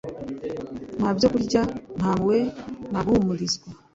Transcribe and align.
nta 0.99 1.09
byokurya, 1.17 1.61
nta 1.99 2.09
mpuhwe, 2.17 2.39
nta 2.89 2.99
guhumurizwa 3.05 3.67